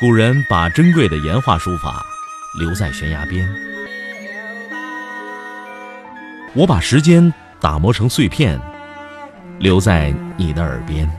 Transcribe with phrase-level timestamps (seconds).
[0.00, 2.06] 古人把珍贵的岩画书法
[2.56, 3.52] 留在悬崖边，
[6.54, 8.60] 我把时间打磨成碎片，
[9.58, 11.10] 留在你的耳边。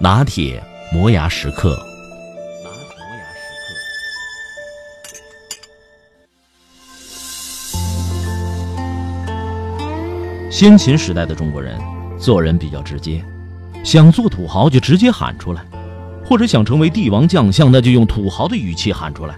[0.00, 1.78] 拿铁磨牙时刻。
[10.50, 11.78] 先秦时代的中国人
[12.18, 13.22] 做人比较直接，
[13.84, 15.62] 想做土豪就直接喊出来。
[16.28, 19.34] 或者想成为帝王将相，那就用土豪的语气喊出来。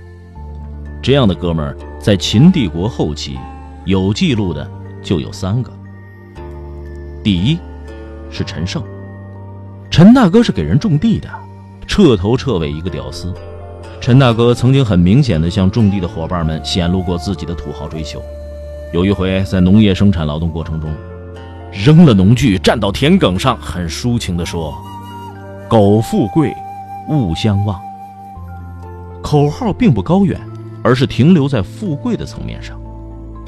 [1.00, 3.38] 这样的哥们儿在秦帝国后期
[3.84, 4.68] 有记录的
[5.00, 5.72] 就有三个。
[7.22, 7.56] 第一
[8.28, 8.82] 是陈胜，
[9.88, 11.28] 陈大哥是给人种地的，
[11.86, 13.32] 彻头彻尾一个屌丝。
[14.00, 18.20] 陈大哥曾经很明显的向种地的伙伴们显露过自己的土豪追求。
[18.92, 20.92] 有一回在农业生产劳动过程中，
[21.72, 24.74] 扔了农具站到田埂上，很抒情地说
[25.70, 26.52] ：“苟富贵。”
[27.10, 27.78] 勿相忘。
[29.22, 30.40] 口号并不高远，
[30.82, 32.80] 而是停留在富贵的层面上，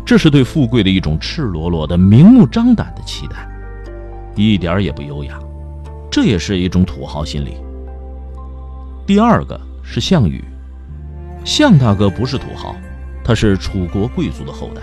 [0.05, 3.49] 这是对富贵的一种赤裸裸的、明目张胆的期待，
[4.35, 5.39] 一点也不优雅。
[6.11, 7.57] 这也是一种土豪心理。
[9.07, 10.45] 第二个是项羽，
[11.43, 12.77] 项大哥不是土豪，
[13.25, 14.83] 他是楚国贵族的后代。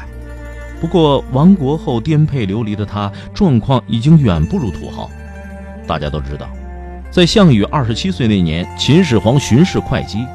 [0.82, 5.10] 不过亡国后颠沛流离的他，状况已经远不如土豪。
[5.86, 6.50] 大家都知道。
[7.12, 10.26] 在项羽二十七岁那年，秦始皇巡视会稽，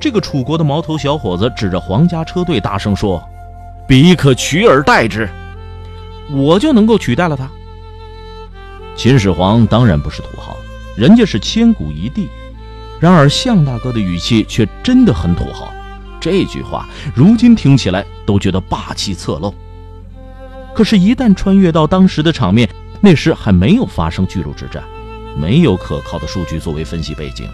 [0.00, 3.22] 这个楚国的毛头小伙子指着皇家车队大声说
[3.86, 5.28] ：“彼可取而代之，
[6.32, 7.48] 我就能够取代了他。”
[8.96, 10.56] 秦始皇当然不是土豪，
[10.96, 12.28] 人家是千古一帝。
[12.98, 15.72] 然而项大哥的语气却真的很土豪，
[16.20, 19.54] 这句话如今听起来都觉得霸气侧漏。
[20.74, 22.68] 可是，一旦穿越到当时的场面，
[23.00, 24.82] 那时还没有发生巨鹿之战。
[25.36, 27.46] 没有可靠的数据作为分析背景，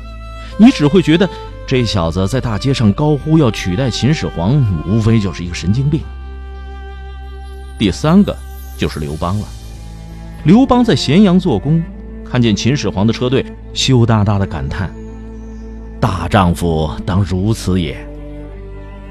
[0.58, 1.28] 你只会觉得
[1.66, 6.00] 这小子在大街上高呼要取代秦始皇，无非就是一个神经病。
[7.78, 8.36] 第三个
[8.76, 9.46] 就是刘邦了。
[10.44, 11.82] 刘邦在咸阳做工，
[12.24, 14.90] 看见秦始皇的车队，羞答答的感叹
[16.00, 17.96] ：“大丈夫当如此也。”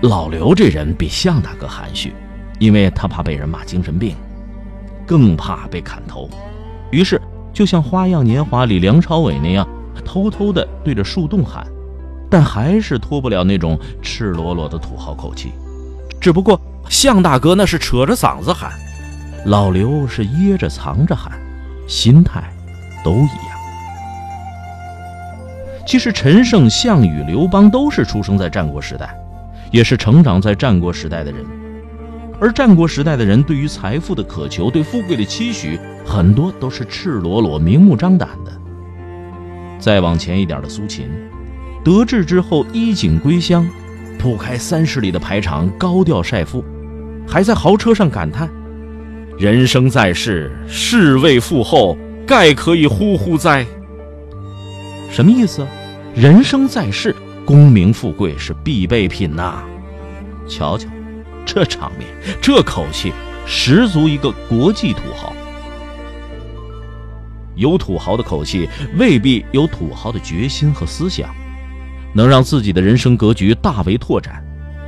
[0.01, 2.13] 老刘这人比项大哥含蓄，
[2.59, 4.15] 因为他怕被人骂精神病，
[5.05, 6.29] 更怕被砍头，
[6.91, 7.21] 于是。
[7.57, 9.67] 就像《花样年华》里梁朝伟那样，
[10.05, 11.65] 偷偷的对着树洞喊，
[12.29, 15.53] 但还是脱不了那种赤裸裸的土豪口气。
[16.21, 18.71] 只不过向大哥那是扯着嗓子喊，
[19.45, 21.31] 老刘是掖着藏着喊，
[21.87, 22.43] 心态
[23.03, 23.57] 都一样。
[25.87, 29.09] 其实陈胜、项羽、刘邦都是出生在战国时代，
[29.71, 31.43] 也是成长在战国时代的人。
[32.39, 38.51] 而战国时代的人对于财富的渴求，对富贵的期许，很多都是赤裸裸、明目张胆的。
[39.77, 41.09] 再往前一点的苏秦，
[41.83, 43.67] 得志之后衣锦归乡，
[44.17, 46.63] 铺开三十里的排场，高调晒富，
[47.27, 48.49] 还在豪车上感叹
[49.37, 53.65] ：“人生在世，士为富厚，盖可以呼呼哉。”
[55.11, 55.67] 什么意思？
[56.15, 57.13] 人生在世，
[57.45, 59.61] 功名富贵是必备品呐！
[60.47, 60.87] 瞧瞧。
[61.45, 62.09] 这场面，
[62.41, 63.13] 这口气，
[63.45, 65.31] 十足一个国际土豪。
[67.57, 71.29] 有土豪的口气，未必有土豪的决心和思想，
[72.13, 74.41] 能让自己的人生格局大为拓展。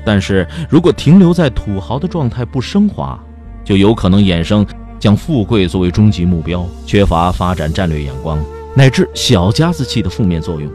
[0.05, 3.19] 但是如果停留在土豪的状态不升华，
[3.65, 4.65] 就有可能衍生
[4.97, 8.39] 将富贵作为终极目标，缺乏发展战略眼光，
[8.75, 10.71] 乃至小家子气的负面作用。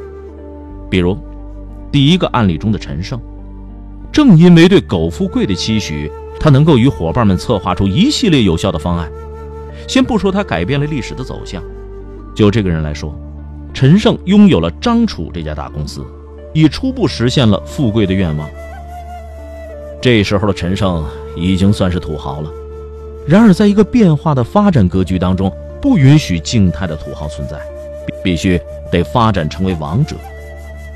[0.91, 1.19] 比如，
[1.91, 3.19] 第一个案例中的陈胜。
[4.13, 9.11] 正因为对苟富贵的期许，他能够与伙伴们策划出一系列有效的方案。
[9.89, 11.61] 先不说他改变了历史的走向，
[12.35, 13.15] 就这个人来说，
[13.73, 16.05] 陈胜拥有了张楚这家大公司，
[16.53, 18.49] 已初步实现了富贵的愿望。
[20.01, 21.05] 这时候的陈胜
[21.37, 22.51] 已经算是土豪了。
[23.27, 25.51] 然而，在一个变化的发展格局当中，
[25.81, 27.59] 不允许静态的土豪存在，
[28.23, 28.61] 必须
[28.91, 30.17] 得发展成为王者。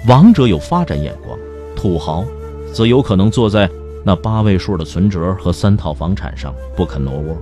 [0.07, 1.39] 王者有发展眼光，
[1.77, 2.25] 土豪。
[2.71, 3.69] 则有可能坐在
[4.05, 7.35] 那八位数的存折和三套房产上不肯挪窝。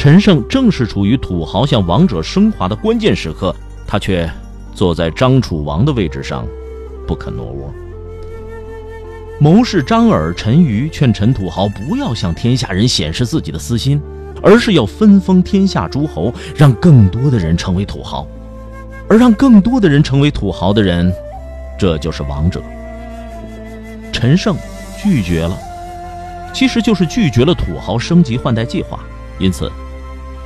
[0.00, 3.54] 陈胜正是处于土豪向王者升华的关键时刻，
[3.86, 4.26] 他却
[4.72, 6.46] 坐在张楚王的位置上
[7.06, 7.70] 不肯挪窝。
[9.38, 14.00] 谋士张耳、陈馀劝陈土豪不要向天下人显示自己的私心，
[14.42, 18.26] 而是要分封天下诸侯，让更多的人成为土豪。
[19.06, 21.12] 而让更多的人成为土豪的人，
[21.78, 22.62] 这就是王者。
[24.10, 24.56] 陈胜
[24.96, 25.54] 拒绝了，
[26.54, 28.98] 其实就是拒绝了土豪升级换代计划，
[29.38, 29.70] 因此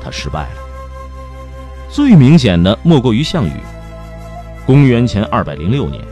[0.05, 0.56] 他失败了。
[1.89, 3.53] 最明显的莫过于项羽，
[4.67, 6.03] 公元前二百零六年，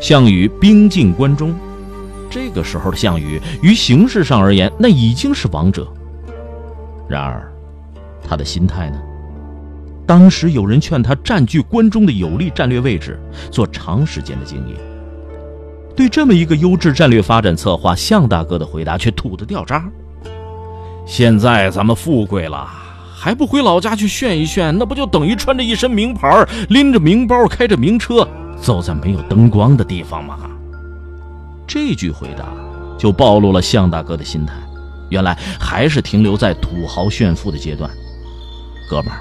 [0.00, 1.54] 项羽兵进关中。
[2.30, 5.86] 这个时候的项羽，于形式上而言，那已经是王者。
[7.08, 7.50] 然而，
[8.26, 9.00] 他的心态呢？
[10.06, 13.20] 当时有人劝他占据关中的有利战略位置，
[13.50, 14.74] 做长时间的经营。
[15.94, 19.84] 对这么一个优质战略发展策划，项大哥的回答却土得掉渣。
[21.04, 22.70] 现在咱们富贵了，
[23.20, 24.78] 还不回老家去炫一炫？
[24.78, 28.26] 那不就等于穿着一身名牌，拎着名包，开着名车，
[28.62, 30.38] 走在没有灯光的地方吗？
[31.66, 32.46] 这句回答
[32.96, 34.54] 就暴露了向大哥的心态，
[35.08, 37.90] 原来还是停留在土豪炫富的阶段。
[38.88, 39.20] 哥们儿，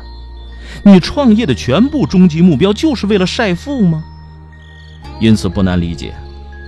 [0.83, 4.03] 你创业的全部终极目标就是为了晒富吗？
[5.19, 6.13] 因此不难理解，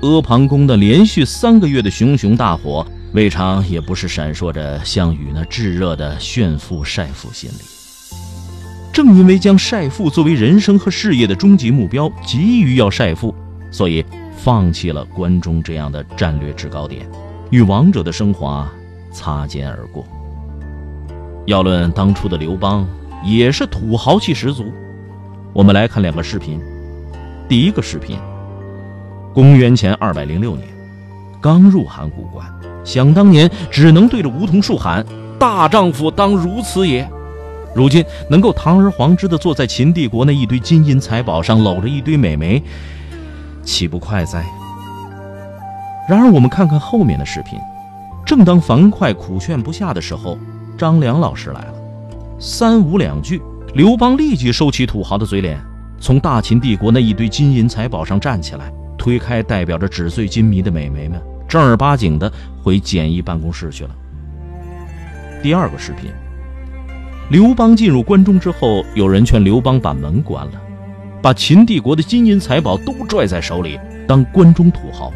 [0.02, 2.84] 阿房宫的连续三个月的熊熊大火，
[3.14, 7.64] 未尝也不是闪烁着项羽那炙热的炫富晒富心理。
[8.94, 13.34] 正因为将晒富作为人生和事业的终极目标，急于要晒富，
[13.72, 14.06] 所以。
[14.42, 17.06] 放弃了关中这样的战略制高点，
[17.52, 18.72] 与王者的升华
[19.12, 20.08] 擦肩而过。
[21.46, 22.88] 要论当初的刘邦，
[23.22, 24.72] 也是土豪气十足。
[25.52, 26.58] 我们来看两个视频。
[27.50, 28.18] 第一个视频，
[29.34, 30.66] 公元前二百零六年，
[31.42, 32.50] 刚入函谷关，
[32.84, 35.06] 想当年只能对着梧桐树喊
[35.40, 37.08] “大丈夫当如此也”，
[37.76, 42.62] 如今能够堂而皇之的坐在秦帝国那一堆金银财宝上，搂着一堆美眉。
[43.64, 44.44] 岂不快哉？
[46.08, 47.60] 然而，我们看看后面的视频。
[48.26, 50.38] 正当樊哙苦劝不下的时候，
[50.78, 51.74] 张良老师来了。
[52.40, 53.42] 三五两句，
[53.74, 55.60] 刘邦立即收起土豪的嘴脸，
[56.00, 62.32] 从大秦帝国那一堆金银财宝上站起来，推开代表着纸醉金迷的美眉们，正儿八经的
[62.64, 63.90] 回简易办公室去了。
[65.42, 66.12] 第二个视频，
[67.30, 70.54] 刘邦进入关中之后，有人劝刘邦把门关了。
[71.22, 75.12] 把秦帝国的金银财宝都拽在手里，当关中土豪。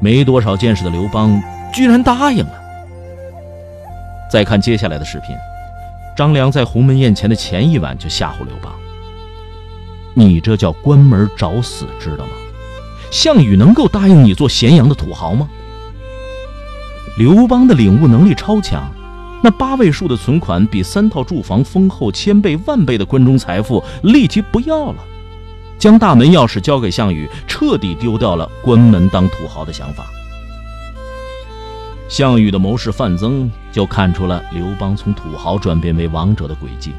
[0.00, 1.42] 没多少见识的刘邦
[1.72, 2.52] 居然答应了。
[4.30, 5.36] 再看接下来的视频，
[6.16, 8.72] 张良在鸿门宴前的前一晚就吓唬刘邦
[10.14, 12.32] ：“你这叫关门找死，知道吗？
[13.10, 15.48] 项羽能够答应你做咸阳的土豪吗？”
[17.18, 18.92] 刘邦的领悟能力超强。
[19.42, 24.96] 那八位数的存款，比三套住房丰厚千倍万倍的关中财富，立即不要了，
[25.78, 30.06] 将大门钥匙交给项羽，彻底丢掉了关门当土豪的想法。
[32.08, 36.92] 项羽的谋士范增就看出了刘邦从土豪转变为王者的轨迹，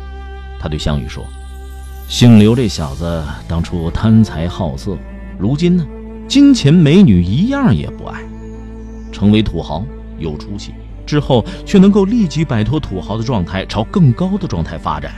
[0.60, 1.26] 他对项羽说
[2.08, 4.96] ：“姓刘这小子当初贪财好色，
[5.40, 5.86] 如今呢，
[6.28, 8.22] 金钱美女一样也不爱，
[9.12, 9.84] 成为土豪
[10.20, 10.74] 有出息。”
[11.08, 15.14] 之后却能够立即摆脱土豪的状态，朝更高的状态发展，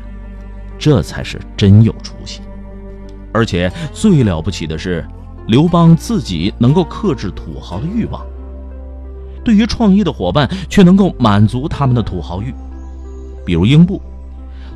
[0.78, 2.42] 这才是真有出息。
[3.34, 5.04] 而且最了不起的是，
[5.48, 8.24] 刘邦自己能够克制土豪的欲望，
[9.44, 12.54] 对于创业的伙伴却能够满足他们的土豪欲。
[13.44, 14.00] 比如英布，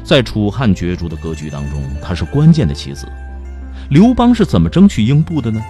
[0.03, 3.07] 在楚汉角逐的格局当中，他是关键的棋子。
[3.91, 5.61] 刘邦是怎么争取英布的呢？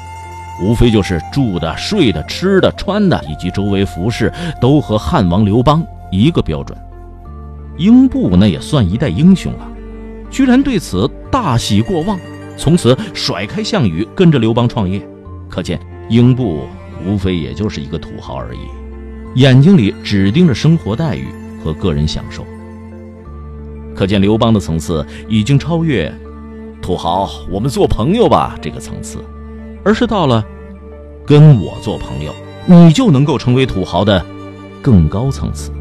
[0.62, 6.78] 无非就是住的、睡的、吃的、穿的，以及周围服饰，都和汉王刘邦一个标准。
[7.78, 9.68] 英布那也算一代英雄了，
[10.30, 12.20] 居然对此大喜过望，
[12.56, 15.02] 从此甩开项羽，跟着刘邦创业。
[15.50, 16.68] 可见英布
[17.06, 21.28] 无非也就是一个土豪而已，眼睛里只盯着生活待遇
[21.64, 22.46] 和个人享受。
[23.96, 26.14] 可见刘邦的层次已经超越
[26.82, 29.18] “土豪，我们做朋友吧”这个层次。
[29.84, 30.46] 而是到了，
[31.26, 32.34] 跟我做朋友，
[32.66, 34.26] 你就能够成为土豪的
[34.82, 35.72] 更高层次。